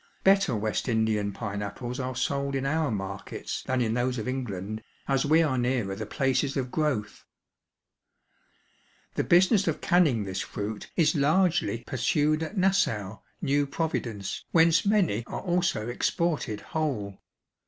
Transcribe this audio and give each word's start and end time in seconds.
Better 0.23 0.55
West 0.55 0.89
Indian 0.89 1.31
pineapples 1.31 1.99
are 1.99 2.15
sold 2.15 2.55
in 2.55 2.65
our 2.65 2.89
markets 2.89 3.61
than 3.61 3.81
in 3.81 3.93
those 3.93 4.17
of 4.17 4.27
England, 4.27 4.81
as 5.07 5.27
we 5.27 5.43
are 5.43 5.59
nearer 5.59 5.95
the 5.95 6.07
places 6.07 6.57
of 6.57 6.71
growth. 6.71 7.23
The 9.13 9.23
business 9.23 9.67
of 9.67 9.79
canning 9.79 10.23
this 10.23 10.41
fruit 10.41 10.89
is 10.95 11.13
largely 11.13 11.83
pursued 11.85 12.41
at 12.41 12.57
Nassau, 12.57 13.19
New 13.43 13.67
Providence, 13.67 14.43
whence 14.51 14.87
many 14.87 15.23
are 15.27 15.41
also 15.41 15.87
exported 15.87 16.61
whole. 16.61 17.21